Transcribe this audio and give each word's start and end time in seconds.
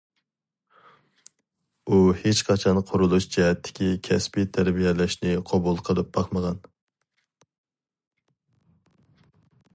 ئۇ 1.89 1.99
ھېچقاچان 2.21 2.79
قۇرۇلۇش 2.91 3.27
جەھەتتىكى 3.35 3.91
كەسپىي 4.09 4.49
تەربىيەلەشنى 4.57 5.35
قوبۇل 5.51 5.79
قىلىپ 5.91 6.11
باقمىغان. 6.19 6.61